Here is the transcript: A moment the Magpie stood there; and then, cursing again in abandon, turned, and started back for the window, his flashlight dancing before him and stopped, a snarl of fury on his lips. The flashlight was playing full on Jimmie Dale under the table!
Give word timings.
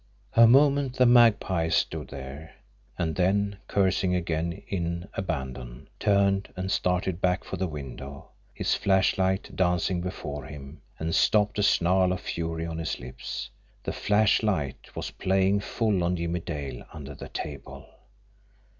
A 0.33 0.47
moment 0.47 0.95
the 0.97 1.05
Magpie 1.05 1.67
stood 1.69 2.07
there; 2.07 2.55
and 2.97 3.15
then, 3.15 3.59
cursing 3.67 4.15
again 4.15 4.63
in 4.67 5.07
abandon, 5.13 5.89
turned, 5.99 6.51
and 6.57 6.71
started 6.71 7.21
back 7.21 7.43
for 7.43 7.57
the 7.57 7.67
window, 7.67 8.29
his 8.51 8.73
flashlight 8.73 9.55
dancing 9.55 10.01
before 10.01 10.45
him 10.45 10.81
and 10.97 11.13
stopped, 11.13 11.59
a 11.59 11.61
snarl 11.61 12.11
of 12.13 12.19
fury 12.21 12.65
on 12.65 12.79
his 12.79 12.99
lips. 12.99 13.51
The 13.83 13.93
flashlight 13.93 14.95
was 14.95 15.11
playing 15.11 15.59
full 15.59 16.03
on 16.03 16.15
Jimmie 16.15 16.39
Dale 16.39 16.83
under 16.91 17.13
the 17.13 17.29
table! 17.29 17.87